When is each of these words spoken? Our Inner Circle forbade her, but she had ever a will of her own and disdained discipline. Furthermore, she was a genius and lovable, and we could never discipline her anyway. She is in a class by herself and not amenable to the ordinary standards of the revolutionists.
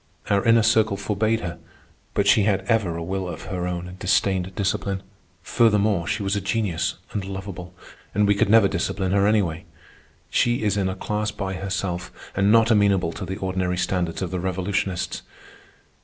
Our 0.31 0.43
Inner 0.43 0.63
Circle 0.63 0.97
forbade 0.97 1.41
her, 1.41 1.59
but 2.15 2.25
she 2.25 2.41
had 2.41 2.61
ever 2.61 2.97
a 2.97 3.03
will 3.03 3.27
of 3.29 3.43
her 3.43 3.67
own 3.67 3.87
and 3.87 3.99
disdained 3.99 4.55
discipline. 4.55 5.03
Furthermore, 5.43 6.07
she 6.07 6.23
was 6.23 6.35
a 6.35 6.41
genius 6.41 6.95
and 7.11 7.23
lovable, 7.23 7.75
and 8.15 8.25
we 8.27 8.33
could 8.33 8.49
never 8.49 8.67
discipline 8.67 9.11
her 9.11 9.27
anyway. 9.27 9.63
She 10.31 10.63
is 10.63 10.75
in 10.75 10.89
a 10.89 10.95
class 10.95 11.29
by 11.29 11.53
herself 11.53 12.11
and 12.35 12.51
not 12.51 12.71
amenable 12.71 13.11
to 13.11 13.25
the 13.25 13.37
ordinary 13.37 13.77
standards 13.77 14.23
of 14.23 14.31
the 14.31 14.39
revolutionists. 14.39 15.21